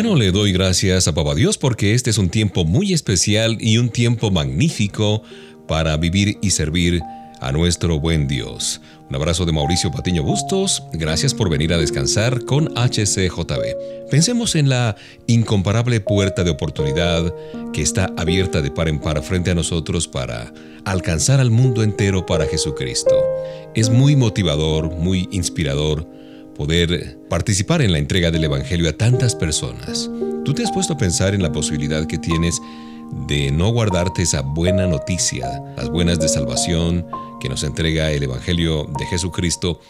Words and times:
Bueno, 0.00 0.14
le 0.14 0.30
doy 0.30 0.52
gracias 0.52 1.08
a 1.08 1.12
Papá 1.12 1.34
Dios 1.34 1.58
porque 1.58 1.92
este 1.92 2.10
es 2.10 2.18
un 2.18 2.28
tiempo 2.28 2.64
muy 2.64 2.92
especial 2.92 3.58
y 3.58 3.78
un 3.78 3.88
tiempo 3.88 4.30
magnífico 4.30 5.24
para 5.66 5.96
vivir 5.96 6.38
y 6.40 6.50
servir 6.50 7.02
a 7.40 7.50
nuestro 7.50 7.98
buen 7.98 8.28
Dios. 8.28 8.80
Un 9.10 9.16
abrazo 9.16 9.44
de 9.44 9.50
Mauricio 9.50 9.90
Patiño 9.90 10.22
Bustos, 10.22 10.84
gracias 10.92 11.34
por 11.34 11.50
venir 11.50 11.72
a 11.72 11.78
descansar 11.78 12.44
con 12.44 12.68
HCJB. 12.76 14.08
Pensemos 14.08 14.54
en 14.54 14.68
la 14.68 14.94
incomparable 15.26 15.98
puerta 15.98 16.44
de 16.44 16.50
oportunidad 16.50 17.34
que 17.72 17.82
está 17.82 18.08
abierta 18.16 18.62
de 18.62 18.70
par 18.70 18.88
en 18.88 19.00
par 19.00 19.20
frente 19.24 19.50
a 19.50 19.56
nosotros 19.56 20.06
para 20.06 20.54
alcanzar 20.84 21.40
al 21.40 21.50
mundo 21.50 21.82
entero 21.82 22.24
para 22.24 22.46
Jesucristo. 22.46 23.16
Es 23.74 23.90
muy 23.90 24.14
motivador, 24.14 24.94
muy 24.94 25.28
inspirador 25.32 26.06
poder 26.58 27.16
participar 27.30 27.80
en 27.82 27.92
la 27.92 27.98
entrega 27.98 28.32
del 28.32 28.44
Evangelio 28.44 28.90
a 28.90 28.92
tantas 28.92 29.36
personas. 29.36 30.10
¿Tú 30.44 30.52
te 30.52 30.64
has 30.64 30.72
puesto 30.72 30.94
a 30.94 30.98
pensar 30.98 31.32
en 31.34 31.42
la 31.42 31.52
posibilidad 31.52 32.04
que 32.06 32.18
tienes 32.18 32.60
de 33.28 33.52
no 33.52 33.70
guardarte 33.70 34.22
esa 34.22 34.42
buena 34.42 34.88
noticia, 34.88 35.48
las 35.76 35.88
buenas 35.88 36.18
de 36.18 36.28
salvación 36.28 37.06
que 37.40 37.48
nos 37.48 37.62
entrega 37.62 38.10
el 38.10 38.24
Evangelio 38.24 38.90
de 38.98 39.06
Jesucristo, 39.06 39.80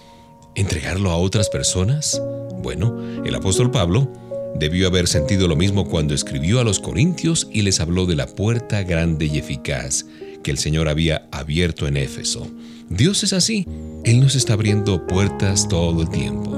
entregarlo 0.54 1.10
a 1.10 1.16
otras 1.16 1.48
personas? 1.48 2.20
Bueno, 2.62 2.94
el 3.24 3.34
apóstol 3.34 3.70
Pablo 3.70 4.12
debió 4.56 4.88
haber 4.88 5.08
sentido 5.08 5.48
lo 5.48 5.56
mismo 5.56 5.88
cuando 5.88 6.12
escribió 6.12 6.60
a 6.60 6.64
los 6.64 6.80
Corintios 6.80 7.48
y 7.50 7.62
les 7.62 7.80
habló 7.80 8.04
de 8.04 8.16
la 8.16 8.26
puerta 8.26 8.82
grande 8.82 9.24
y 9.24 9.38
eficaz 9.38 10.04
que 10.42 10.50
el 10.50 10.58
Señor 10.58 10.88
había 10.88 11.28
abierto 11.32 11.86
en 11.86 11.96
Éfeso. 11.96 12.46
Dios 12.90 13.22
es 13.22 13.32
así, 13.32 13.66
Él 14.04 14.20
nos 14.20 14.34
está 14.34 14.54
abriendo 14.54 15.06
puertas 15.06 15.68
todo 15.68 16.02
el 16.02 16.10
tiempo. 16.10 16.57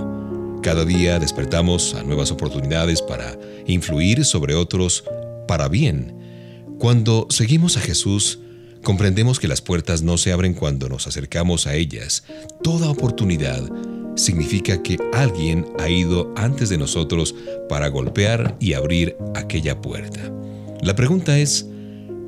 Cada 0.62 0.84
día 0.84 1.18
despertamos 1.18 1.94
a 1.94 2.02
nuevas 2.02 2.30
oportunidades 2.30 3.00
para 3.00 3.38
influir 3.66 4.26
sobre 4.26 4.54
otros 4.54 5.04
para 5.48 5.68
bien. 5.68 6.14
Cuando 6.78 7.26
seguimos 7.30 7.78
a 7.78 7.80
Jesús, 7.80 8.40
comprendemos 8.82 9.40
que 9.40 9.48
las 9.48 9.62
puertas 9.62 10.02
no 10.02 10.18
se 10.18 10.32
abren 10.32 10.52
cuando 10.52 10.90
nos 10.90 11.06
acercamos 11.06 11.66
a 11.66 11.76
ellas. 11.76 12.24
Toda 12.62 12.90
oportunidad 12.90 13.62
significa 14.16 14.82
que 14.82 14.98
alguien 15.14 15.66
ha 15.78 15.88
ido 15.88 16.30
antes 16.36 16.68
de 16.68 16.76
nosotros 16.76 17.34
para 17.70 17.88
golpear 17.88 18.56
y 18.60 18.74
abrir 18.74 19.16
aquella 19.34 19.80
puerta. 19.80 20.20
La 20.82 20.94
pregunta 20.94 21.38
es, 21.38 21.66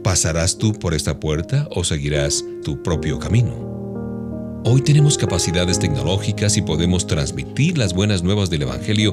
¿pasarás 0.03 0.57
tú 0.57 0.73
por 0.73 0.95
esta 0.95 1.21
puerta 1.21 1.69
o 1.71 1.85
seguirás 1.85 2.43
tu 2.65 2.83
propio 2.83 3.19
camino? 3.19 3.72
Hoy 4.65 4.81
tenemos 4.83 5.19
capacidades 5.19 5.81
tecnológicas 5.81 6.57
y 6.57 6.63
podemos 6.63 7.09
transmitir 7.09 7.77
las 7.79 7.95
buenas 7.95 8.23
nuevas 8.23 8.49
del 8.49 8.63
Evangelio 8.63 9.13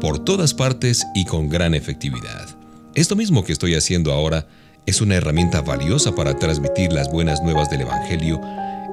por 0.00 0.18
todas 0.18 0.54
partes 0.54 1.06
y 1.14 1.24
con 1.24 1.48
gran 1.48 1.74
efectividad. 1.74 2.48
Esto 2.96 3.14
mismo 3.14 3.44
que 3.44 3.52
estoy 3.52 3.76
haciendo 3.76 4.12
ahora 4.12 4.48
es 4.84 5.00
una 5.00 5.14
herramienta 5.14 5.60
valiosa 5.60 6.16
para 6.16 6.36
transmitir 6.36 6.92
las 6.92 7.12
buenas 7.12 7.40
nuevas 7.42 7.70
del 7.70 7.82
Evangelio 7.82 8.40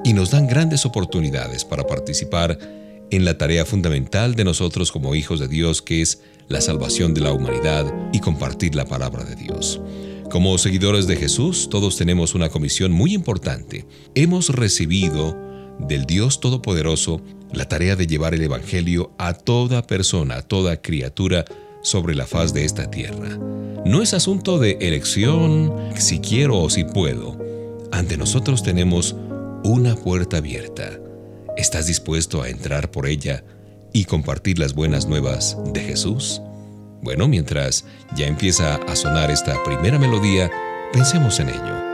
y 0.04 0.12
nos 0.12 0.30
dan 0.30 0.46
grandes 0.46 0.86
oportunidades 0.86 1.64
para 1.64 1.84
participar 1.84 2.56
en 3.10 3.24
la 3.24 3.36
tarea 3.36 3.64
fundamental 3.64 4.36
de 4.36 4.44
nosotros 4.44 4.92
como 4.92 5.16
hijos 5.16 5.40
de 5.40 5.48
Dios, 5.48 5.82
que 5.82 6.02
es 6.02 6.20
la 6.46 6.60
salvación 6.60 7.14
de 7.14 7.22
la 7.22 7.32
humanidad 7.32 7.92
y 8.12 8.20
compartir 8.20 8.76
la 8.76 8.84
palabra 8.84 9.24
de 9.24 9.34
Dios. 9.34 9.80
Como 10.30 10.56
seguidores 10.58 11.08
de 11.08 11.16
Jesús, 11.16 11.68
todos 11.68 11.96
tenemos 11.96 12.36
una 12.36 12.48
comisión 12.48 12.92
muy 12.92 13.12
importante. 13.12 13.86
Hemos 14.14 14.50
recibido 14.50 15.49
del 15.86 16.06
Dios 16.06 16.40
Todopoderoso 16.40 17.20
la 17.52 17.66
tarea 17.66 17.96
de 17.96 18.06
llevar 18.06 18.34
el 18.34 18.42
Evangelio 18.42 19.12
a 19.18 19.34
toda 19.34 19.86
persona, 19.86 20.36
a 20.36 20.42
toda 20.42 20.80
criatura 20.80 21.44
sobre 21.82 22.14
la 22.14 22.26
faz 22.26 22.52
de 22.52 22.64
esta 22.64 22.90
tierra. 22.90 23.38
No 23.84 24.02
es 24.02 24.14
asunto 24.14 24.58
de 24.58 24.78
elección, 24.80 25.72
si 25.96 26.20
quiero 26.20 26.58
o 26.58 26.70
si 26.70 26.84
puedo. 26.84 27.38
Ante 27.90 28.16
nosotros 28.16 28.62
tenemos 28.62 29.16
una 29.64 29.96
puerta 29.96 30.36
abierta. 30.36 31.00
¿Estás 31.56 31.86
dispuesto 31.86 32.42
a 32.42 32.48
entrar 32.48 32.90
por 32.90 33.06
ella 33.06 33.44
y 33.92 34.04
compartir 34.04 34.58
las 34.58 34.74
buenas 34.74 35.06
nuevas 35.06 35.56
de 35.72 35.80
Jesús? 35.80 36.40
Bueno, 37.02 37.26
mientras 37.28 37.86
ya 38.14 38.26
empieza 38.26 38.76
a 38.76 38.94
sonar 38.94 39.30
esta 39.30 39.56
primera 39.64 39.98
melodía, 39.98 40.50
pensemos 40.92 41.40
en 41.40 41.48
ello. 41.48 41.89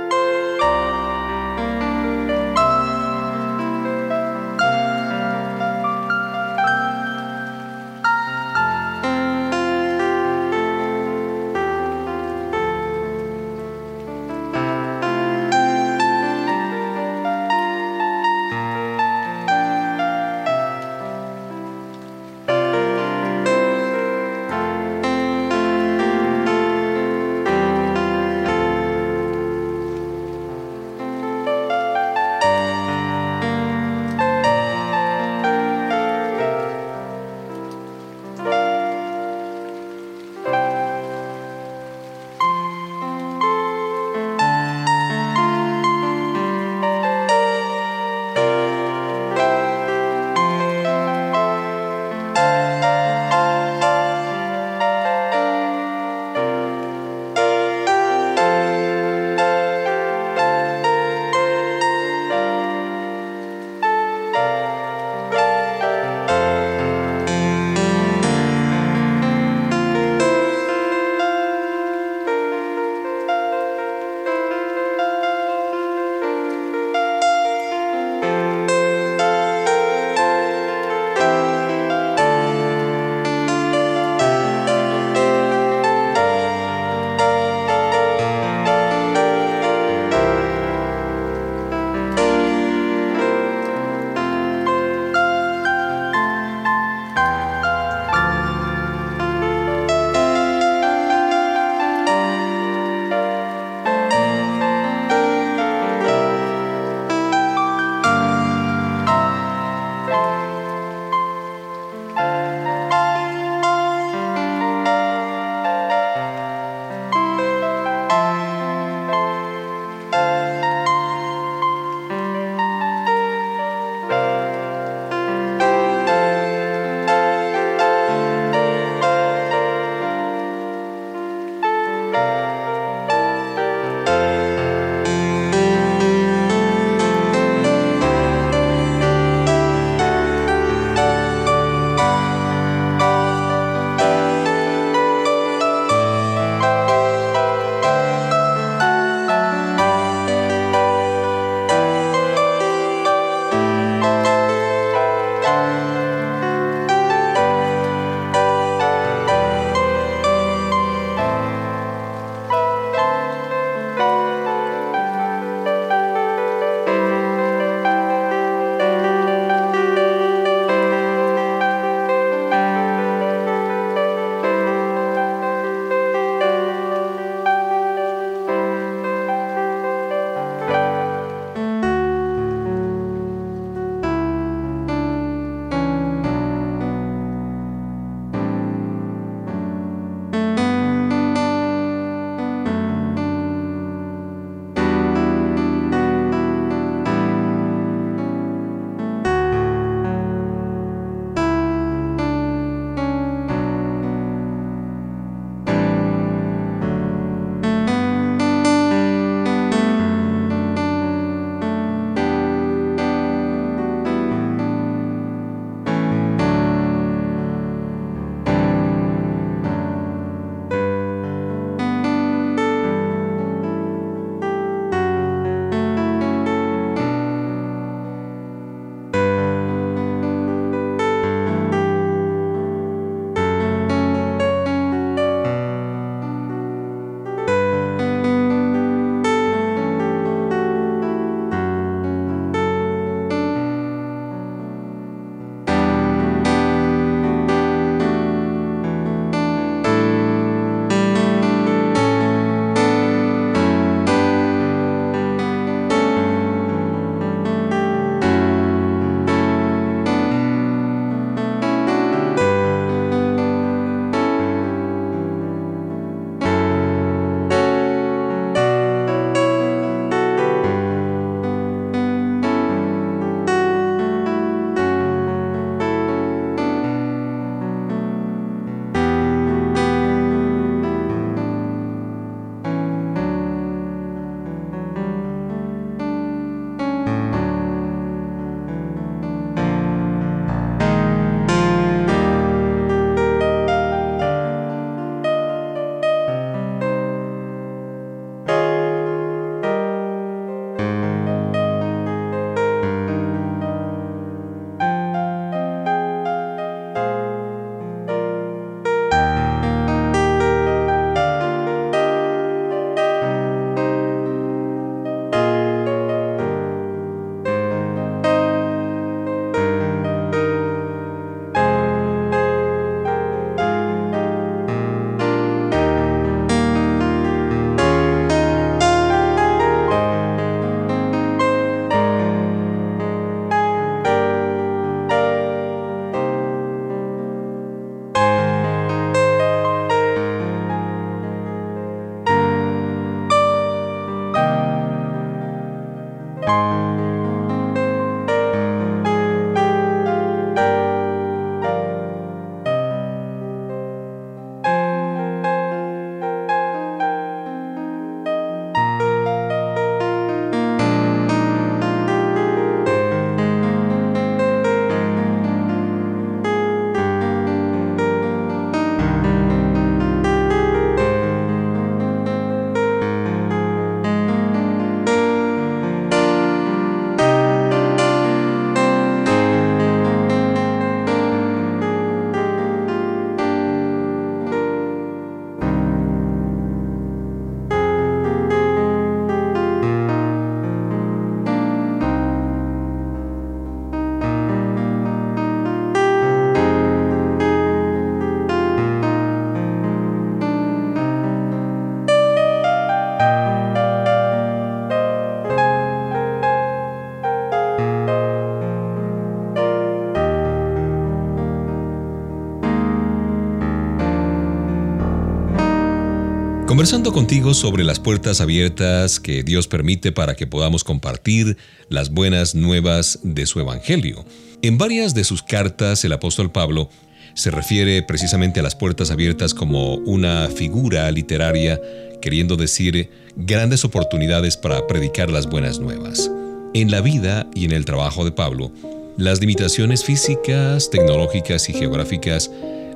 Conversando 416.76 417.10
contigo 417.10 417.54
sobre 417.54 417.84
las 417.84 417.98
puertas 417.98 418.42
abiertas 418.42 419.18
que 419.18 419.42
Dios 419.42 419.66
permite 419.66 420.12
para 420.12 420.34
que 420.34 420.46
podamos 420.46 420.84
compartir 420.84 421.56
las 421.88 422.10
buenas 422.10 422.54
nuevas 422.54 423.18
de 423.22 423.46
su 423.46 423.60
Evangelio. 423.60 424.26
En 424.60 424.76
varias 424.76 425.14
de 425.14 425.24
sus 425.24 425.42
cartas 425.42 426.04
el 426.04 426.12
apóstol 426.12 426.52
Pablo 426.52 426.90
se 427.32 427.50
refiere 427.50 428.02
precisamente 428.02 428.60
a 428.60 428.62
las 428.62 428.74
puertas 428.74 429.10
abiertas 429.10 429.54
como 429.54 429.94
una 429.94 430.48
figura 430.48 431.10
literaria 431.10 431.80
queriendo 432.20 432.56
decir 432.56 433.08
grandes 433.36 433.82
oportunidades 433.86 434.58
para 434.58 434.86
predicar 434.86 435.30
las 435.30 435.46
buenas 435.46 435.78
nuevas. 435.78 436.30
En 436.74 436.90
la 436.90 437.00
vida 437.00 437.46
y 437.54 437.64
en 437.64 437.72
el 437.72 437.86
trabajo 437.86 438.22
de 438.22 438.32
Pablo, 438.32 438.70
las 439.16 439.40
limitaciones 439.40 440.04
físicas, 440.04 440.90
tecnológicas 440.90 441.70
y 441.70 441.72
geográficas 441.72 442.50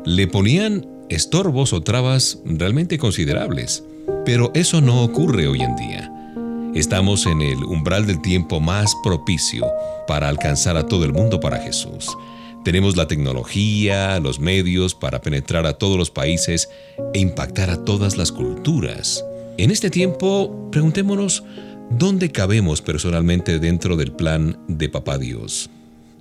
le 0.04 0.26
ponían 0.26 1.00
estorbos 1.10 1.72
o 1.72 1.82
trabas 1.82 2.38
realmente 2.44 2.96
considerables. 2.98 3.84
Pero 4.24 4.50
eso 4.54 4.80
no 4.80 5.02
ocurre 5.02 5.48
hoy 5.48 5.60
en 5.60 5.76
día. 5.76 6.12
Estamos 6.74 7.26
en 7.26 7.42
el 7.42 7.64
umbral 7.64 8.06
del 8.06 8.22
tiempo 8.22 8.60
más 8.60 8.94
propicio 9.02 9.66
para 10.06 10.28
alcanzar 10.28 10.76
a 10.76 10.86
todo 10.86 11.04
el 11.04 11.12
mundo 11.12 11.40
para 11.40 11.58
Jesús. 11.58 12.16
Tenemos 12.64 12.96
la 12.96 13.08
tecnología, 13.08 14.20
los 14.20 14.38
medios 14.38 14.94
para 14.94 15.20
penetrar 15.20 15.66
a 15.66 15.74
todos 15.74 15.98
los 15.98 16.10
países 16.10 16.68
e 17.12 17.18
impactar 17.18 17.70
a 17.70 17.84
todas 17.84 18.16
las 18.16 18.30
culturas. 18.30 19.24
En 19.58 19.70
este 19.70 19.90
tiempo, 19.90 20.68
preguntémonos 20.70 21.42
dónde 21.90 22.30
cabemos 22.30 22.82
personalmente 22.82 23.58
dentro 23.58 23.96
del 23.96 24.12
plan 24.12 24.58
de 24.68 24.88
Papá 24.88 25.18
Dios. 25.18 25.70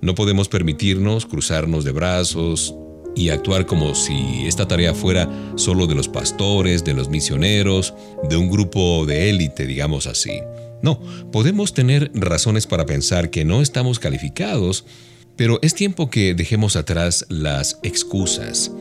No 0.01 0.15
podemos 0.15 0.50
permitirnos 0.50 1.25
cruzarnos 1.25 1.84
de 1.84 1.91
brazos 1.91 2.74
y 3.20 3.32
actuar 3.32 3.66
como 3.66 3.96
si 3.96 4.48
esta 4.48 4.66
tarea 4.66 4.94
fuera 4.94 5.30
solo 5.56 5.88
de 5.88 5.96
los 5.96 6.08
pastores, 6.08 6.86
de 6.86 6.94
los 6.94 7.10
misioneros, 7.10 7.94
de 8.30 8.38
un 8.38 8.50
grupo 8.50 9.06
de 9.06 9.30
élite, 9.30 9.68
digamos 9.68 10.08
así. 10.08 10.40
No, 10.82 11.02
podemos 11.30 11.74
tener 11.74 12.12
razones 12.14 12.66
para 12.66 12.86
pensar 12.86 13.30
que 13.30 13.44
no 13.44 13.62
estamos 13.62 14.00
calificados, 14.00 14.86
pero 15.36 15.60
es 15.62 15.74
tiempo 15.74 16.10
que 16.10 16.34
dejemos 16.34 16.78
atrás 16.78 17.26
las 17.28 17.78
excusas. 17.84 18.72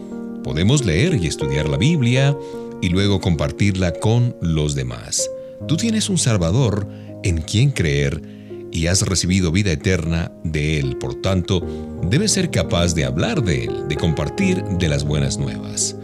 Podemos 0.44 0.84
leer 0.86 1.16
y 1.16 1.26
estudiar 1.26 1.68
la 1.68 1.76
Biblia 1.76 2.36
y 2.80 2.90
luego 2.90 3.20
compartirla 3.20 3.92
con 3.94 4.36
los 4.40 4.76
demás. 4.76 5.28
Tú 5.66 5.76
tienes 5.76 6.08
un 6.08 6.16
Salvador 6.16 6.86
en 7.24 7.38
quien 7.38 7.72
creer 7.72 8.37
y 8.72 8.86
has 8.86 9.02
recibido 9.02 9.52
vida 9.52 9.72
eterna 9.72 10.32
de 10.44 10.78
Él. 10.78 10.96
Por 10.98 11.20
tanto, 11.20 11.62
debes 12.02 12.32
ser 12.32 12.50
capaz 12.50 12.94
de 12.94 13.04
hablar 13.04 13.42
de 13.42 13.64
Él, 13.64 13.88
de 13.88 13.96
compartir 13.96 14.62
de 14.62 14.88
las 14.88 15.04
buenas 15.04 15.38
nuevas. 15.38 15.96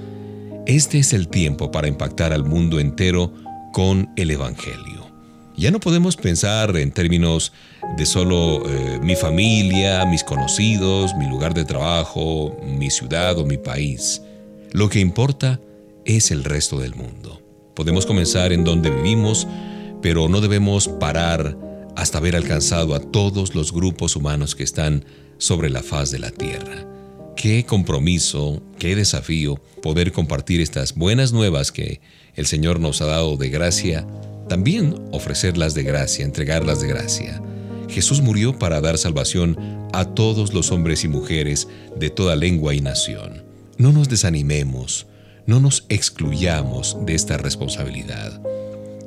Este 0.67 0.99
es 0.99 1.13
el 1.13 1.29
tiempo 1.29 1.71
para 1.71 1.89
impactar 1.89 2.33
al 2.33 2.45
mundo 2.45 2.81
entero 2.81 3.33
con 3.73 4.11
el 4.17 4.31
Evangelio. 4.31 5.05
Ya 5.57 5.71
no 5.71 5.79
podemos 5.79 6.17
pensar 6.17 6.77
en 6.77 6.91
términos 6.91 7.53
de 7.97 8.07
solo 8.07 8.69
eh, 8.69 8.99
mi 9.03 9.15
familia, 9.15 10.05
mis 10.05 10.25
conocidos, 10.25 11.15
mi 11.15 11.29
lugar 11.29 11.55
de 11.55 11.65
trabajo, 11.65 12.57
mi 12.65 12.91
ciudad 12.91 13.39
o 13.39 13.47
mi 13.47 13.57
país. 13.57 14.21
Lo 14.73 14.89
que 14.89 14.99
importa 14.99 15.61
es 16.05 16.33
el 16.33 16.43
resto 16.43 16.81
del 16.81 16.97
mundo. 16.97 17.41
Podemos 17.75 18.05
comenzar 18.07 18.53
en 18.53 18.65
donde 18.65 18.91
vivimos, 18.91 19.47
pero 20.03 20.29
no 20.29 20.41
debemos 20.41 20.89
parar 20.89 21.57
hasta 21.97 22.19
haber 22.19 22.37
alcanzado 22.37 22.95
a 22.95 23.01
todos 23.01 23.55
los 23.55 23.73
grupos 23.73 24.17
humanos 24.17 24.55
que 24.55 24.65
están 24.65 25.05
sobre 25.39 25.71
la 25.71 25.83
faz 25.83 26.11
de 26.11 26.19
la 26.19 26.31
tierra. 26.31 26.87
Qué 27.37 27.65
compromiso, 27.67 28.63
qué 28.79 28.95
desafío 28.97 29.61
poder 29.83 30.13
compartir 30.13 30.61
estas 30.61 30.95
buenas 30.95 31.33
nuevas 31.33 31.73
que 31.73 32.01
el 32.37 32.47
Señor 32.47 32.81
nos 32.81 33.01
ha 33.01 33.07
dado 33.07 33.37
de 33.37 33.51
gracia, 33.51 34.07
también 34.49 34.95
ofrecerlas 35.13 35.75
de 35.75 35.83
gracia, 35.83 36.25
entregarlas 36.25 36.81
de 36.81 36.89
gracia. 36.89 37.43
Jesús 37.89 38.23
murió 38.23 38.59
para 38.59 38.81
dar 38.81 38.99
salvación 38.99 39.59
a 39.93 40.05
todos 40.15 40.55
los 40.55 40.73
hombres 40.73 41.05
y 41.05 41.09
mujeres 41.09 41.69
de 41.97 42.11
toda 42.11 42.37
lengua 42.37 42.75
y 42.75 42.81
nación. 42.81 43.45
No 43.79 43.93
nos 43.93 44.09
desanimemos, 44.09 45.07
no 45.47 45.61
nos 45.61 45.85
excluyamos 45.89 46.97
de 47.05 47.15
esta 47.15 47.37
responsabilidad. 47.37 48.41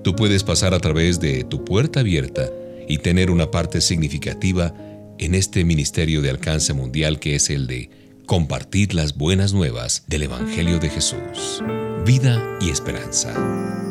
Tú 0.04 0.16
puedes 0.16 0.44
pasar 0.44 0.74
a 0.74 0.80
través 0.80 1.20
de 1.20 1.44
tu 1.44 1.66
puerta 1.66 2.02
abierta 2.02 2.50
y 2.88 3.00
tener 3.00 3.32
una 3.32 3.52
parte 3.52 3.82
significativa 3.82 4.74
en 5.20 5.36
este 5.36 5.64
ministerio 5.64 6.22
de 6.22 6.30
alcance 6.30 6.74
mundial 6.74 7.20
que 7.20 7.36
es 7.36 7.50
el 7.50 7.68
de 7.68 7.90
compartir 8.26 8.94
las 8.94 9.18
buenas 9.18 9.54
nuevas 9.54 10.04
del 10.08 10.24
Evangelio 10.24 10.80
de 10.80 10.90
Jesús. 10.90 11.64
Vida 12.06 12.58
y 12.62 12.70
esperanza. 12.70 13.87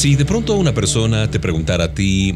Si 0.00 0.16
de 0.16 0.24
pronto 0.24 0.56
una 0.56 0.72
persona 0.72 1.30
te 1.30 1.38
preguntara 1.38 1.84
a 1.84 1.94
ti, 1.94 2.34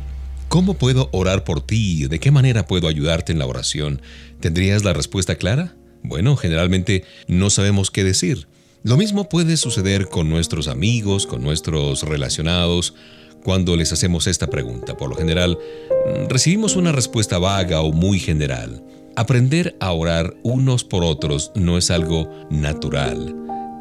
¿cómo 0.49 0.75
puedo 0.75 1.09
orar 1.13 1.45
por 1.45 1.63
ti? 1.63 2.07
¿De 2.09 2.21
qué 2.21 2.31
manera 2.31 2.67
puedo 2.67 2.89
ayudarte 2.89 3.33
en 3.33 3.39
la 3.39 3.47
oración? 3.47 4.03
¿Tendrías 4.39 4.85
la 4.85 4.93
respuesta 4.93 5.37
clara? 5.37 5.75
Bueno, 6.03 6.37
generalmente 6.37 7.05
no 7.27 7.49
sabemos 7.49 7.91
qué 7.91 8.05
decir. 8.05 8.49
Lo 8.83 8.99
mismo 8.99 9.31
puede 9.31 9.57
suceder 9.57 10.11
con 10.11 10.29
nuestros 10.29 10.69
amigos, 10.69 11.27
con 11.27 11.43
nuestros 11.43 12.03
relacionados, 12.03 12.97
cuando 13.43 13.77
les 13.77 13.95
hacemos 13.95 14.27
esta 14.27 14.49
pregunta. 14.51 14.99
Por 14.99 15.09
lo 15.09 15.17
general, 15.17 15.57
mm, 15.57 16.29
recibimos 16.29 16.77
una 16.77 16.93
respuesta 16.93 17.39
vaga 17.39 17.81
o 17.81 17.93
muy 17.93 18.19
general. 18.19 18.85
Aprender 19.17 19.75
a 19.81 19.93
orar 19.93 20.37
unos 20.43 20.85
por 20.85 21.03
otros 21.03 21.51
no 21.55 21.79
es 21.79 21.91
algo 21.91 22.31
natural. 22.51 23.35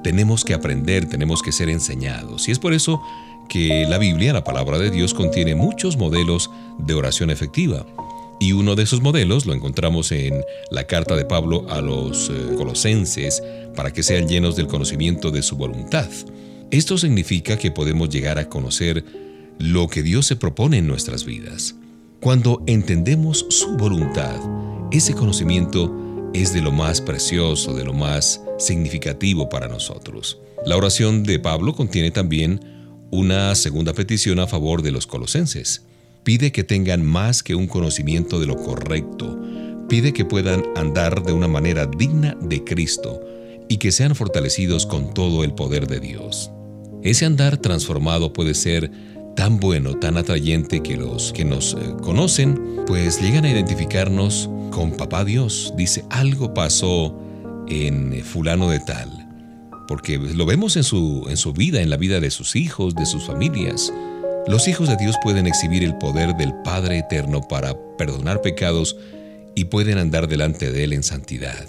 Tenemos 0.06 0.46
que 0.46 0.54
aprender, 0.54 1.06
tenemos 1.10 1.42
que 1.42 1.52
ser 1.52 1.68
enseñados. 1.68 2.48
Y 2.48 2.52
es 2.52 2.60
por 2.60 2.74
eso 2.74 3.02
que 3.50 3.86
la 3.88 3.98
Biblia, 3.98 4.34
la 4.34 4.44
palabra 4.44 4.80
de 4.80 4.90
Dios, 4.90 5.14
contiene 5.14 5.56
muchos 5.56 5.98
modelos 5.98 6.50
de 6.78 6.94
oración 6.94 7.30
efectiva. 7.30 7.86
Y 8.40 8.52
uno 8.52 8.76
de 8.76 8.84
esos 8.84 9.02
modelos 9.02 9.46
lo 9.46 9.54
encontramos 9.54 10.12
en 10.12 10.44
la 10.70 10.86
carta 10.86 11.16
de 11.16 11.26
Pablo 11.26 11.66
a 11.70 11.82
los 11.82 12.30
eh, 12.30 12.56
colosenses 12.58 13.42
para 13.76 13.92
que 13.92 14.04
sean 14.04 14.28
llenos 14.28 14.56
del 14.56 14.68
conocimiento 14.68 15.32
de 15.32 15.42
su 15.44 15.56
voluntad. 15.56 16.10
Esto 16.72 16.98
significa 16.98 17.58
que 17.58 17.72
podemos 17.72 18.10
llegar 18.10 18.40
a 18.40 18.50
conocer 18.50 19.06
lo 19.60 19.88
que 19.88 20.04
Dios 20.04 20.26
se 20.26 20.36
propone 20.36 20.80
en 20.80 20.88
nuestras 20.88 21.26
vidas. 21.26 21.76
Cuando 22.20 22.64
entendemos 22.68 23.46
su 23.50 23.78
voluntad, 23.78 24.40
ese 24.92 25.14
conocimiento 25.14 25.94
es 26.34 26.54
de 26.54 26.62
lo 26.62 26.72
más 26.72 27.00
precioso, 27.00 27.74
de 27.74 27.84
lo 27.84 27.94
más 27.94 28.42
significativo 28.58 29.50
para 29.50 29.68
nosotros. 29.68 30.40
La 30.66 30.78
oración 30.78 31.24
de 31.24 31.40
Pablo 31.40 31.74
contiene 31.74 32.12
también 32.12 32.60
una 33.14 33.54
segunda 33.54 33.94
petición 33.94 34.40
a 34.40 34.48
favor 34.48 34.82
de 34.82 34.90
los 34.90 35.06
colosenses 35.06 35.84
pide 36.24 36.52
que 36.52 36.64
tengan 36.64 37.06
más 37.06 37.44
que 37.44 37.54
un 37.54 37.68
conocimiento 37.68 38.40
de 38.40 38.48
lo 38.48 38.56
correcto, 38.56 39.40
pide 39.88 40.14
que 40.14 40.26
puedan 40.26 40.64
andar 40.76 41.22
de 41.22 41.32
una 41.32 41.48
manera 41.48 41.86
digna 41.86 42.36
de 42.42 42.64
Cristo 42.64 43.22
y 43.70 43.78
que 43.78 43.92
sean 43.92 44.16
fortalecidos 44.16 44.88
con 44.88 45.14
todo 45.14 45.44
el 45.44 45.54
poder 45.54 45.86
de 45.86 46.00
Dios. 46.00 46.50
Ese 47.04 47.26
andar 47.26 47.58
transformado 47.58 48.34
puede 48.34 48.56
ser 48.56 48.90
tan 49.36 49.60
bueno, 49.60 50.00
tan 50.00 50.18
atrayente 50.18 50.82
que 50.82 50.98
los 50.98 51.34
que 51.34 51.46
nos 51.46 51.76
eh, 51.76 51.78
conocen, 52.02 52.60
pues 52.88 53.22
llegan 53.22 53.46
a 53.46 53.52
identificarnos 53.52 54.50
con 54.72 54.98
Papá 54.98 55.24
Dios. 55.24 55.72
Dice, 55.78 56.04
algo 56.10 56.56
pasó 56.56 57.16
en 57.68 58.12
eh, 58.14 58.24
fulano 58.24 58.72
de 58.72 58.80
tal, 58.80 59.23
porque 59.88 60.18
lo 60.18 60.46
vemos 60.46 60.76
en 60.78 60.84
su, 60.84 61.26
en 61.30 61.38
su 61.38 61.54
vida, 61.54 61.82
en 61.82 61.90
la 61.90 61.98
vida 61.98 62.20
de 62.20 62.32
sus 62.32 62.56
hijos, 62.56 62.96
de 62.96 63.06
sus 63.06 63.26
familias. 63.26 63.92
Los 64.48 64.68
hijos 64.68 64.90
de 64.90 64.98
Dios 64.98 65.16
pueden 65.24 65.48
exhibir 65.48 65.84
el 65.84 65.98
poder 65.98 66.36
del 66.36 66.54
Padre 66.64 67.00
Eterno 67.00 67.42
para 67.48 67.78
perdonar 67.98 68.42
pecados 68.42 68.98
y 69.56 69.66
pueden 69.66 69.98
andar 69.98 70.28
delante 70.28 70.72
de 70.72 70.84
Él 70.84 70.94
en 70.94 71.04
santidad. 71.04 71.66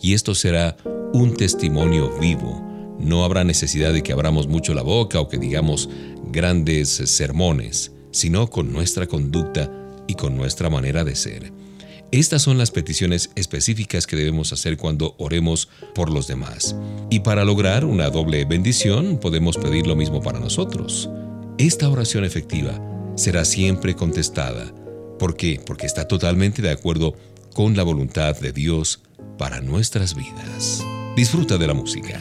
Y 0.00 0.14
esto 0.14 0.34
será 0.34 0.76
un 1.12 1.34
testimonio 1.34 2.18
vivo. 2.18 2.62
No 2.98 3.24
habrá 3.24 3.44
necesidad 3.44 3.92
de 3.92 4.02
que 4.02 4.12
abramos 4.12 4.46
mucho 4.46 4.74
la 4.74 4.82
boca 4.82 5.20
o 5.20 5.28
que 5.28 5.38
digamos 5.38 5.88
grandes 6.30 6.90
sermones, 6.90 7.92
sino 8.10 8.48
con 8.48 8.72
nuestra 8.72 9.06
conducta 9.06 9.70
y 10.06 10.14
con 10.14 10.36
nuestra 10.36 10.70
manera 10.70 11.04
de 11.04 11.16
ser. 11.16 11.52
Estas 12.14 12.42
son 12.42 12.58
las 12.58 12.70
peticiones 12.70 13.30
específicas 13.34 14.06
que 14.06 14.14
debemos 14.14 14.52
hacer 14.52 14.76
cuando 14.76 15.16
oremos 15.18 15.68
por 15.96 16.12
los 16.12 16.28
demás. 16.28 16.76
Y 17.10 17.20
para 17.20 17.44
lograr 17.44 17.84
una 17.84 18.08
doble 18.08 18.44
bendición 18.44 19.18
podemos 19.18 19.58
pedir 19.58 19.88
lo 19.88 19.96
mismo 19.96 20.22
para 20.22 20.38
nosotros. 20.38 21.10
Esta 21.58 21.88
oración 21.88 22.24
efectiva 22.24 22.80
será 23.16 23.44
siempre 23.44 23.96
contestada. 23.96 24.72
¿Por 25.18 25.36
qué? 25.36 25.60
Porque 25.66 25.86
está 25.86 26.06
totalmente 26.06 26.62
de 26.62 26.70
acuerdo 26.70 27.16
con 27.52 27.76
la 27.76 27.82
voluntad 27.82 28.38
de 28.38 28.52
Dios 28.52 29.00
para 29.36 29.60
nuestras 29.60 30.14
vidas. 30.14 30.86
Disfruta 31.16 31.58
de 31.58 31.66
la 31.66 31.74
música. 31.74 32.20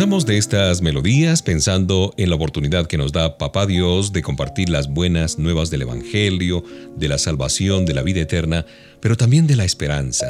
De 0.00 0.38
estas 0.38 0.80
melodías, 0.80 1.42
pensando 1.42 2.14
en 2.16 2.30
la 2.30 2.36
oportunidad 2.36 2.86
que 2.86 2.96
nos 2.96 3.12
da 3.12 3.36
Papá 3.36 3.66
Dios 3.66 4.14
de 4.14 4.22
compartir 4.22 4.70
las 4.70 4.88
buenas 4.88 5.38
nuevas 5.38 5.68
del 5.68 5.82
Evangelio, 5.82 6.64
de 6.96 7.06
la 7.06 7.18
salvación, 7.18 7.84
de 7.84 7.92
la 7.92 8.02
vida 8.02 8.20
eterna, 8.20 8.64
pero 9.00 9.18
también 9.18 9.46
de 9.46 9.56
la 9.56 9.64
esperanza. 9.64 10.26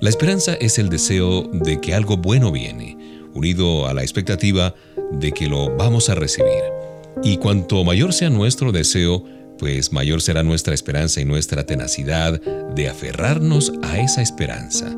La 0.00 0.08
esperanza 0.08 0.54
es 0.54 0.78
el 0.78 0.88
deseo 0.88 1.42
de 1.52 1.82
que 1.82 1.92
algo 1.92 2.16
bueno 2.16 2.50
viene, 2.50 2.96
unido 3.34 3.86
a 3.86 3.92
la 3.92 4.02
expectativa 4.02 4.74
de 5.12 5.32
que 5.32 5.48
lo 5.48 5.76
vamos 5.76 6.08
a 6.08 6.14
recibir. 6.14 6.64
Y 7.22 7.36
cuanto 7.36 7.84
mayor 7.84 8.14
sea 8.14 8.30
nuestro 8.30 8.72
deseo, 8.72 9.22
pues 9.58 9.92
mayor 9.92 10.22
será 10.22 10.42
nuestra 10.42 10.72
esperanza 10.72 11.20
y 11.20 11.26
nuestra 11.26 11.66
tenacidad 11.66 12.40
de 12.74 12.88
aferrarnos 12.88 13.70
a 13.82 13.98
esa 14.00 14.22
esperanza. 14.22 14.96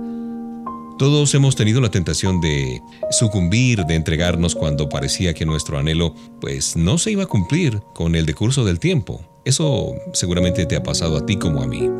Todos 0.99 1.35
hemos 1.35 1.57
tenido 1.57 1.81
la 1.81 1.91
tentación 1.91 2.41
de 2.41 2.81
sucumbir, 3.11 3.85
de 3.87 3.95
entregarnos 3.95 4.55
cuando 4.55 4.89
parecía 4.89 5.35
que 5.35 5.47
nuestro 5.47 5.79
anhelo 5.79 6.15
pues 6.41 6.77
no 6.77 6.99
se 6.99 7.11
iba 7.11 7.25
a 7.25 7.27
cumplir 7.27 7.81
con 7.95 8.15
el 8.15 8.27
decurso 8.27 8.65
del 8.65 8.79
tiempo. 8.79 9.21
Eso 9.45 9.95
seguramente 10.13 10.67
te 10.67 10.77
ha 10.77 10.83
pasado 10.83 11.17
a 11.17 11.27
ti 11.27 11.37
como 11.37 11.63
a 11.63 11.67
mí. 11.67 11.91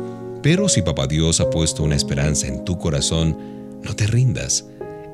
Pero 0.41 0.69
si 0.69 0.81
Papá 0.81 1.07
Dios 1.07 1.39
ha 1.41 1.49
puesto 1.49 1.83
una 1.83 1.95
esperanza 1.95 2.47
en 2.47 2.63
tu 2.65 2.77
corazón, 2.77 3.37
no 3.81 3.95
te 3.95 4.07
rindas. 4.07 4.65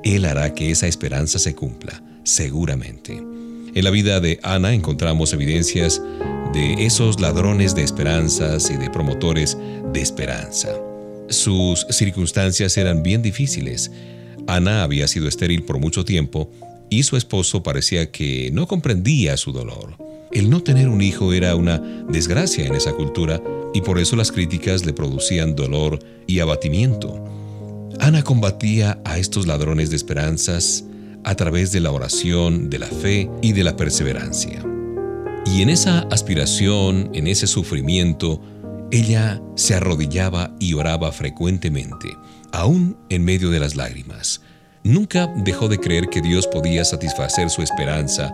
Él 0.03 0.25
hará 0.25 0.53
que 0.53 0.71
esa 0.71 0.88
esperanza 0.88 1.39
se 1.39 1.55
cumpla, 1.55 2.03
seguramente. 2.23 3.17
En 3.17 3.84
la 3.84 3.91
vida 3.91 4.19
de 4.19 4.39
Ana 4.43 4.73
encontramos 4.73 5.34
evidencias 5.34 6.01
de 6.53 6.86
esos 6.86 7.19
ladrones 7.19 7.75
de 7.75 7.84
esperanzas 7.84 8.69
y 8.71 8.77
de 8.77 8.89
promotores 8.89 9.57
de 9.93 10.01
esperanza. 10.01 10.69
Sus 11.30 11.86
circunstancias 11.89 12.77
eran 12.77 13.03
bien 13.03 13.21
difíciles. 13.21 13.91
Ana 14.47 14.84
había 14.84 15.07
sido 15.07 15.27
estéril 15.27 15.63
por 15.63 15.80
mucho 15.80 16.03
tiempo 16.03 16.49
y 16.89 17.03
su 17.03 17.17
esposo 17.17 17.61
parecía 17.61 18.11
que 18.11 18.49
no 18.51 18.67
comprendía 18.67 19.38
su 19.38 19.51
dolor. 19.51 19.95
El 20.32 20.49
no 20.49 20.61
tener 20.61 20.89
un 20.89 21.01
hijo 21.01 21.34
era 21.34 21.55
una 21.55 21.80
desgracia 22.09 22.65
en 22.65 22.75
esa 22.75 22.93
cultura 22.93 23.41
y 23.73 23.82
por 23.82 23.99
eso 23.99 24.15
las 24.15 24.32
críticas 24.32 24.86
le 24.86 24.93
producían 24.93 25.55
dolor 25.55 25.99
y 26.27 26.39
abatimiento. 26.39 27.23
Ana 27.99 28.23
combatía 28.23 28.99
a 29.05 29.17
estos 29.17 29.45
ladrones 29.45 29.89
de 29.89 29.95
esperanzas 29.95 30.86
a 31.23 31.36
través 31.36 31.71
de 31.71 31.80
la 31.80 31.91
oración, 31.91 32.69
de 32.69 32.80
la 32.80 32.88
fe 32.88 33.30
y 33.41 33.53
de 33.53 33.63
la 33.63 33.75
perseverancia. 33.75 34.63
Y 35.45 35.61
en 35.61 35.69
esa 35.69 35.99
aspiración, 36.11 37.09
en 37.13 37.27
ese 37.27 37.47
sufrimiento, 37.47 38.41
ella 38.92 39.40
se 39.56 39.76
arrodillaba 39.76 40.56
y 40.60 40.74
oraba 40.74 41.12
frecuentemente, 41.12 42.18
aún 42.52 42.98
en 43.10 43.24
medio 43.24 43.52
de 43.52 43.60
las 43.60 43.76
lágrimas. 43.76 44.42
Nunca 44.84 45.28
dejó 45.28 45.68
de 45.68 45.78
creer 45.78 46.10
que 46.10 46.22
Dios 46.22 46.48
podía 46.48 46.84
satisfacer 46.86 47.50
su 47.50 47.62
esperanza 47.62 48.34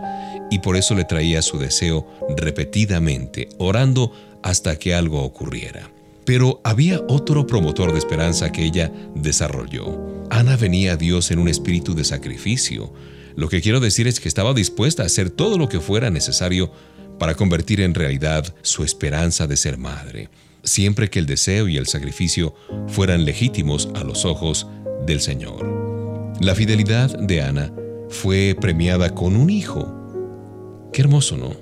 y 0.50 0.60
por 0.60 0.76
eso 0.76 0.94
le 0.94 1.04
traía 1.04 1.42
su 1.42 1.58
deseo 1.58 2.06
repetidamente, 2.36 3.48
orando 3.58 4.12
hasta 4.42 4.78
que 4.78 4.94
algo 4.94 5.22
ocurriera. 5.22 5.90
Pero 6.24 6.60
había 6.64 7.02
otro 7.08 7.46
promotor 7.46 7.92
de 7.92 7.98
esperanza 7.98 8.50
que 8.50 8.64
ella 8.64 8.90
desarrolló. 9.14 10.26
Ana 10.30 10.56
venía 10.56 10.92
a 10.92 10.96
Dios 10.96 11.30
en 11.30 11.38
un 11.38 11.48
espíritu 11.48 11.94
de 11.94 12.04
sacrificio. 12.04 12.92
Lo 13.36 13.48
que 13.48 13.60
quiero 13.60 13.80
decir 13.80 14.06
es 14.06 14.20
que 14.20 14.28
estaba 14.28 14.54
dispuesta 14.54 15.02
a 15.02 15.06
hacer 15.06 15.30
todo 15.30 15.58
lo 15.58 15.68
que 15.68 15.80
fuera 15.80 16.10
necesario 16.10 16.72
para 17.18 17.34
convertir 17.34 17.80
en 17.80 17.94
realidad 17.94 18.54
su 18.62 18.84
esperanza 18.84 19.46
de 19.46 19.56
ser 19.56 19.78
madre 19.78 20.30
siempre 20.66 21.08
que 21.08 21.18
el 21.18 21.26
deseo 21.26 21.68
y 21.68 21.78
el 21.78 21.86
sacrificio 21.86 22.54
fueran 22.88 23.24
legítimos 23.24 23.88
a 23.94 24.04
los 24.04 24.24
ojos 24.24 24.66
del 25.06 25.20
Señor. 25.20 26.36
La 26.40 26.54
fidelidad 26.54 27.18
de 27.18 27.40
Ana 27.40 27.72
fue 28.10 28.54
premiada 28.60 29.14
con 29.14 29.36
un 29.36 29.48
hijo. 29.48 30.90
Qué 30.92 31.00
hermoso, 31.00 31.36
¿no? 31.36 31.56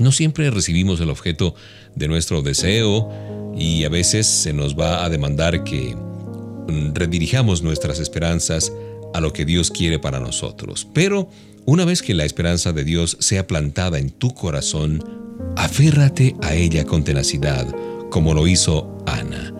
No 0.00 0.12
siempre 0.12 0.50
recibimos 0.50 1.00
el 1.00 1.10
objeto 1.10 1.54
de 1.94 2.08
nuestro 2.08 2.42
deseo 2.42 3.08
y 3.56 3.84
a 3.84 3.88
veces 3.88 4.26
se 4.26 4.52
nos 4.52 4.78
va 4.78 5.04
a 5.04 5.08
demandar 5.08 5.62
que 5.62 5.96
redirijamos 6.94 7.62
nuestras 7.62 7.98
esperanzas 8.00 8.72
a 9.12 9.20
lo 9.20 9.32
que 9.32 9.44
Dios 9.44 9.70
quiere 9.70 9.98
para 9.98 10.20
nosotros. 10.20 10.88
Pero 10.94 11.28
una 11.66 11.84
vez 11.84 12.02
que 12.02 12.14
la 12.14 12.24
esperanza 12.24 12.72
de 12.72 12.84
Dios 12.84 13.16
sea 13.20 13.46
plantada 13.46 13.98
en 13.98 14.10
tu 14.10 14.32
corazón, 14.34 15.04
aférrate 15.56 16.34
a 16.42 16.54
ella 16.54 16.84
con 16.84 17.04
tenacidad, 17.04 17.66
como 18.10 18.34
lo 18.34 18.46
hizo 18.46 18.98
Ana. 19.06 19.54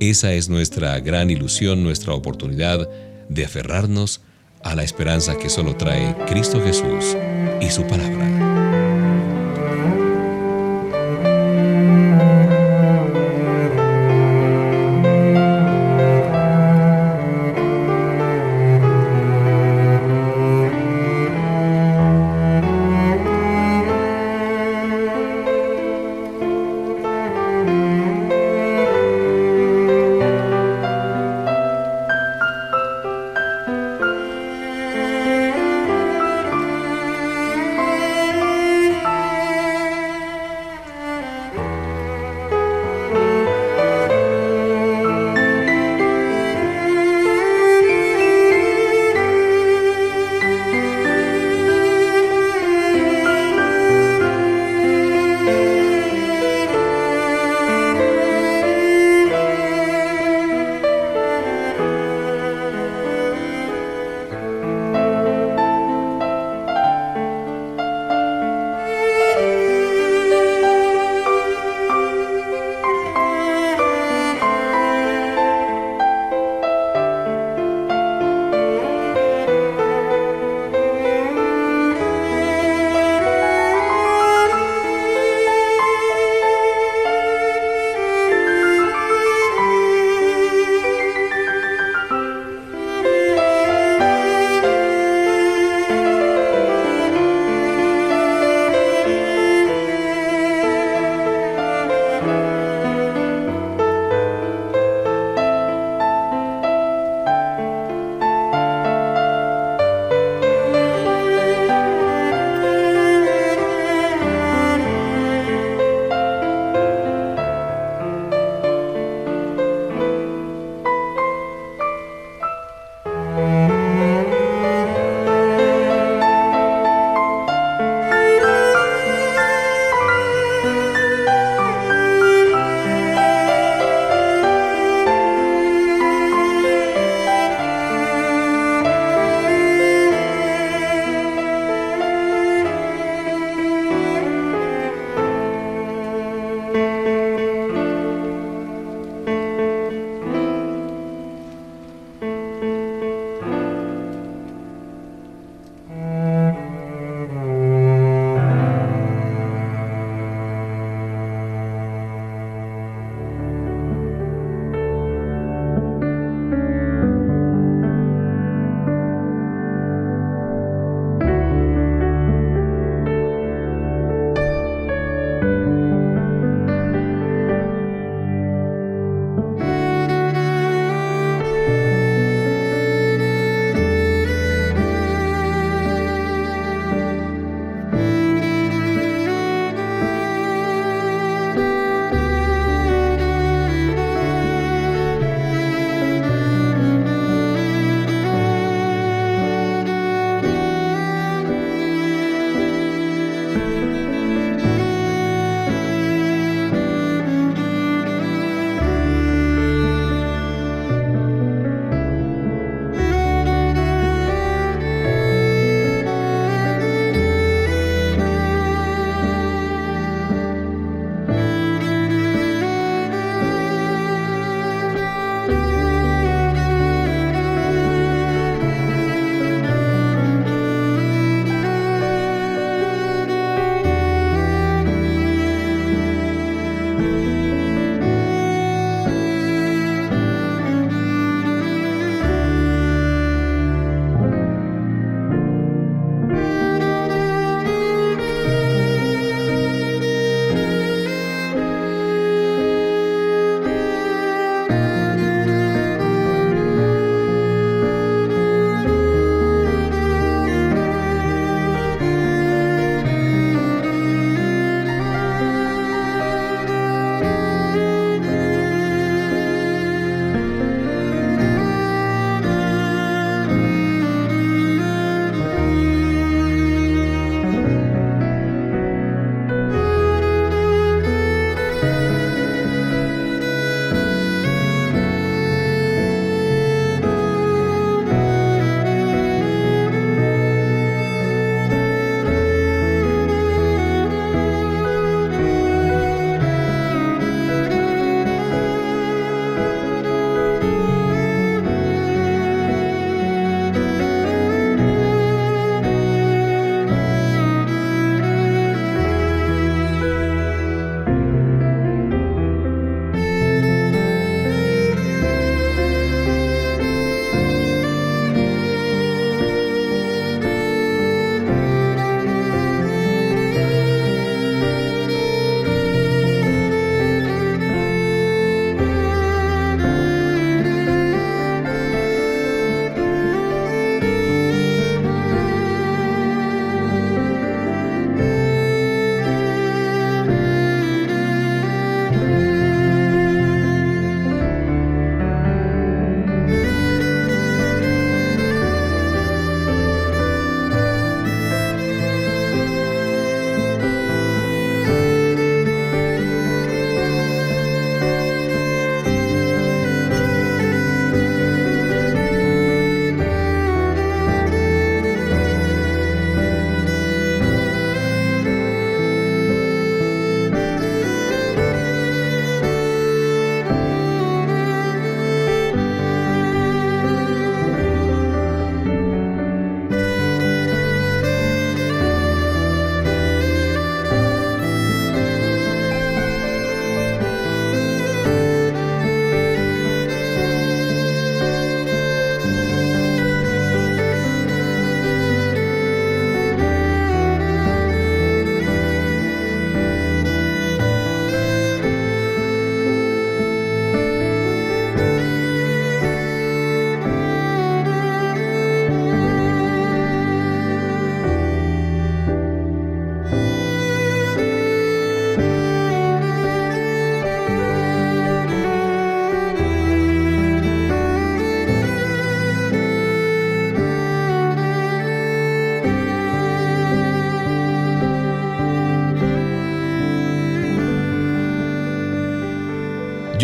Esa 0.00 0.32
es 0.32 0.48
nuestra 0.48 0.98
gran 1.00 1.30
ilusión, 1.30 1.82
nuestra 1.82 2.12
oportunidad 2.14 2.88
de 3.28 3.44
aferrarnos 3.44 4.20
a 4.62 4.74
la 4.74 4.82
esperanza 4.82 5.36
que 5.38 5.48
solo 5.48 5.76
trae 5.76 6.14
Cristo 6.26 6.60
Jesús 6.60 7.16
y 7.60 7.70
su 7.70 7.86
palabra. 7.86 8.33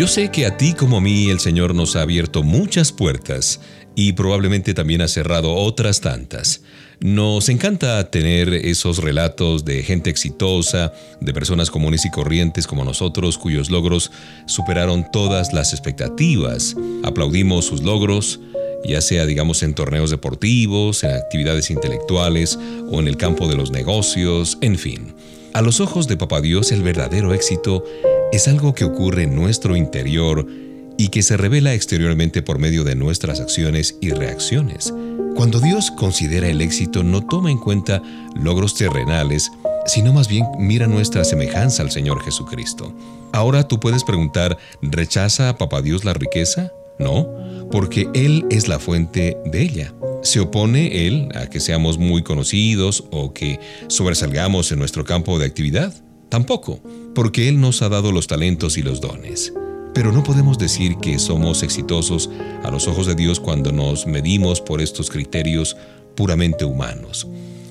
Yo 0.01 0.07
sé 0.07 0.31
que 0.31 0.47
a 0.47 0.57
ti 0.57 0.73
como 0.73 0.97
a 0.97 0.99
mí 0.99 1.29
el 1.29 1.39
Señor 1.39 1.75
nos 1.75 1.95
ha 1.95 2.01
abierto 2.01 2.41
muchas 2.41 2.91
puertas 2.91 3.61
y 3.95 4.13
probablemente 4.13 4.73
también 4.73 5.03
ha 5.03 5.07
cerrado 5.07 5.53
otras 5.53 6.01
tantas. 6.01 6.63
Nos 6.99 7.49
encanta 7.49 8.09
tener 8.09 8.51
esos 8.51 8.97
relatos 8.97 9.63
de 9.63 9.83
gente 9.83 10.09
exitosa, 10.09 10.91
de 11.19 11.33
personas 11.35 11.69
comunes 11.69 12.03
y 12.03 12.09
corrientes 12.09 12.65
como 12.65 12.83
nosotros, 12.83 13.37
cuyos 13.37 13.69
logros 13.69 14.09
superaron 14.47 15.05
todas 15.11 15.53
las 15.53 15.71
expectativas. 15.71 16.75
Aplaudimos 17.03 17.65
sus 17.65 17.83
logros, 17.83 18.39
ya 18.83 19.01
sea 19.01 19.27
digamos 19.27 19.61
en 19.61 19.75
torneos 19.75 20.09
deportivos, 20.09 21.03
en 21.03 21.11
actividades 21.11 21.69
intelectuales 21.69 22.57
o 22.89 22.99
en 22.99 23.07
el 23.07 23.17
campo 23.17 23.47
de 23.47 23.55
los 23.55 23.69
negocios, 23.69 24.57
en 24.61 24.79
fin. 24.79 25.13
A 25.53 25.61
los 25.61 25.79
ojos 25.79 26.07
de 26.07 26.17
Papá 26.17 26.41
Dios 26.41 26.71
el 26.71 26.81
verdadero 26.81 27.35
éxito 27.35 27.83
es 28.31 28.47
algo 28.47 28.73
que 28.73 28.85
ocurre 28.85 29.23
en 29.23 29.35
nuestro 29.35 29.75
interior 29.75 30.47
y 30.97 31.09
que 31.09 31.21
se 31.21 31.37
revela 31.37 31.73
exteriormente 31.73 32.41
por 32.41 32.59
medio 32.59 32.83
de 32.83 32.95
nuestras 32.95 33.39
acciones 33.39 33.97
y 34.01 34.11
reacciones. 34.11 34.93
Cuando 35.35 35.59
Dios 35.59 35.91
considera 35.91 36.47
el 36.47 36.61
éxito 36.61 37.03
no 37.03 37.25
toma 37.25 37.51
en 37.51 37.57
cuenta 37.57 38.01
logros 38.35 38.75
terrenales, 38.75 39.51
sino 39.85 40.13
más 40.13 40.27
bien 40.27 40.45
mira 40.59 40.87
nuestra 40.87 41.23
semejanza 41.23 41.83
al 41.83 41.91
Señor 41.91 42.23
Jesucristo. 42.23 42.95
Ahora 43.33 43.67
tú 43.67 43.79
puedes 43.79 44.03
preguntar, 44.03 44.57
¿rechaza 44.81 45.49
a 45.49 45.57
Papá 45.57 45.81
Dios 45.81 46.05
la 46.05 46.13
riqueza? 46.13 46.71
No, 46.99 47.27
porque 47.71 48.07
Él 48.13 48.45
es 48.49 48.67
la 48.67 48.79
fuente 48.79 49.37
de 49.45 49.61
ella. 49.61 49.93
¿Se 50.21 50.39
opone 50.39 51.07
Él 51.07 51.29
a 51.33 51.47
que 51.47 51.59
seamos 51.59 51.97
muy 51.97 52.21
conocidos 52.21 53.05
o 53.09 53.33
que 53.33 53.59
sobresalgamos 53.87 54.71
en 54.71 54.79
nuestro 54.79 55.03
campo 55.03 55.39
de 55.39 55.47
actividad? 55.47 55.93
Tampoco, 56.31 56.79
porque 57.13 57.49
Él 57.49 57.59
nos 57.59 57.81
ha 57.81 57.89
dado 57.89 58.13
los 58.13 58.25
talentos 58.25 58.77
y 58.77 58.81
los 58.81 59.01
dones. 59.01 59.53
Pero 59.93 60.13
no 60.13 60.23
podemos 60.23 60.57
decir 60.57 60.95
que 61.01 61.19
somos 61.19 61.61
exitosos 61.61 62.29
a 62.63 62.71
los 62.71 62.87
ojos 62.87 63.05
de 63.05 63.15
Dios 63.15 63.41
cuando 63.41 63.73
nos 63.73 64.07
medimos 64.07 64.61
por 64.61 64.81
estos 64.81 65.09
criterios 65.09 65.75
puramente 66.15 66.63
humanos. 66.63 67.27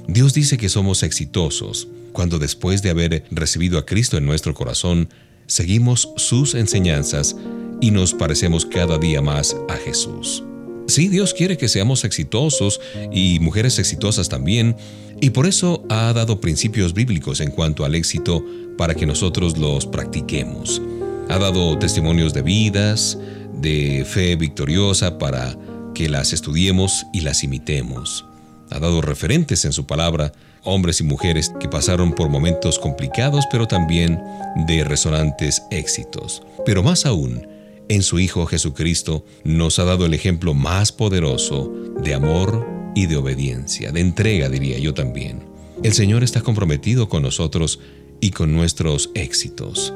Dios 0.06 0.34
dice 0.34 0.58
que 0.58 0.68
somos 0.68 1.02
exitosos 1.02 1.88
cuando 2.12 2.38
después 2.38 2.82
de 2.82 2.90
haber 2.90 3.24
recibido 3.30 3.78
a 3.78 3.86
Cristo 3.86 4.18
en 4.18 4.26
nuestro 4.26 4.52
corazón, 4.52 5.08
seguimos 5.46 6.10
sus 6.16 6.54
enseñanzas 6.54 7.36
y 7.80 7.92
nos 7.92 8.12
parecemos 8.12 8.66
cada 8.66 8.98
día 8.98 9.22
más 9.22 9.56
a 9.70 9.76
Jesús. 9.76 10.44
Sí, 10.90 11.08
Dios 11.08 11.34
quiere 11.34 11.56
que 11.56 11.68
seamos 11.68 12.02
exitosos 12.02 12.80
y 13.12 13.38
mujeres 13.38 13.78
exitosas 13.78 14.28
también, 14.28 14.76
y 15.20 15.30
por 15.30 15.46
eso 15.46 15.84
ha 15.88 16.12
dado 16.12 16.40
principios 16.40 16.94
bíblicos 16.94 17.40
en 17.40 17.52
cuanto 17.52 17.84
al 17.84 17.94
éxito 17.94 18.44
para 18.76 18.96
que 18.96 19.06
nosotros 19.06 19.56
los 19.56 19.86
practiquemos. 19.86 20.82
Ha 21.28 21.38
dado 21.38 21.78
testimonios 21.78 22.34
de 22.34 22.42
vidas, 22.42 23.16
de 23.54 24.04
fe 24.04 24.34
victoriosa 24.34 25.16
para 25.16 25.56
que 25.94 26.08
las 26.08 26.32
estudiemos 26.32 27.06
y 27.12 27.20
las 27.20 27.44
imitemos. 27.44 28.24
Ha 28.70 28.80
dado 28.80 29.00
referentes 29.00 29.64
en 29.64 29.72
su 29.72 29.86
palabra, 29.86 30.32
hombres 30.64 31.00
y 31.00 31.04
mujeres 31.04 31.52
que 31.60 31.68
pasaron 31.68 32.14
por 32.14 32.28
momentos 32.28 32.80
complicados, 32.80 33.44
pero 33.52 33.68
también 33.68 34.20
de 34.66 34.82
resonantes 34.82 35.62
éxitos. 35.70 36.42
Pero 36.66 36.82
más 36.82 37.06
aún, 37.06 37.46
en 37.90 38.04
su 38.04 38.20
Hijo 38.20 38.46
Jesucristo 38.46 39.24
nos 39.42 39.80
ha 39.80 39.84
dado 39.84 40.06
el 40.06 40.14
ejemplo 40.14 40.54
más 40.54 40.92
poderoso 40.92 41.72
de 42.00 42.14
amor 42.14 42.64
y 42.94 43.06
de 43.06 43.16
obediencia, 43.16 43.90
de 43.90 43.98
entrega, 44.00 44.48
diría 44.48 44.78
yo 44.78 44.94
también. 44.94 45.42
El 45.82 45.92
Señor 45.92 46.22
está 46.22 46.40
comprometido 46.40 47.08
con 47.08 47.22
nosotros 47.22 47.80
y 48.20 48.30
con 48.30 48.52
nuestros 48.52 49.10
éxitos. 49.14 49.92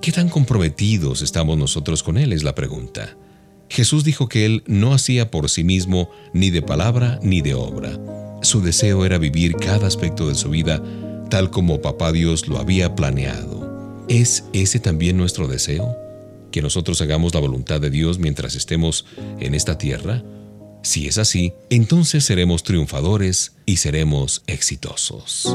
¿Qué 0.00 0.10
tan 0.10 0.28
comprometidos 0.28 1.22
estamos 1.22 1.56
nosotros 1.56 2.02
con 2.02 2.18
Él? 2.18 2.32
Es 2.32 2.42
la 2.42 2.56
pregunta. 2.56 3.16
Jesús 3.68 4.02
dijo 4.02 4.28
que 4.28 4.44
Él 4.44 4.64
no 4.66 4.92
hacía 4.92 5.30
por 5.30 5.48
sí 5.48 5.62
mismo 5.62 6.10
ni 6.32 6.50
de 6.50 6.62
palabra 6.62 7.20
ni 7.22 7.42
de 7.42 7.54
obra. 7.54 7.96
Su 8.42 8.60
deseo 8.60 9.04
era 9.04 9.18
vivir 9.18 9.54
cada 9.54 9.86
aspecto 9.86 10.28
de 10.28 10.34
su 10.34 10.50
vida 10.50 10.82
tal 11.30 11.50
como 11.50 11.80
Papá 11.80 12.10
Dios 12.10 12.48
lo 12.48 12.58
había 12.58 12.96
planeado. 12.96 14.04
¿Es 14.08 14.44
ese 14.52 14.80
también 14.80 15.16
nuestro 15.16 15.46
deseo? 15.46 16.05
Que 16.56 16.62
nosotros 16.62 17.02
hagamos 17.02 17.34
la 17.34 17.40
voluntad 17.40 17.82
de 17.82 17.90
Dios 17.90 18.18
mientras 18.18 18.54
estemos 18.54 19.04
en 19.40 19.54
esta 19.54 19.76
tierra? 19.76 20.24
Si 20.82 21.06
es 21.06 21.18
así, 21.18 21.52
entonces 21.68 22.24
seremos 22.24 22.62
triunfadores 22.62 23.56
y 23.66 23.76
seremos 23.76 24.42
exitosos. 24.46 25.54